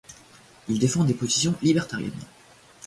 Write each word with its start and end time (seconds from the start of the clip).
Il 0.67 0.79
défend 0.79 1.03
des 1.03 1.13
positions 1.13 1.53
libertariennes. 1.61 2.09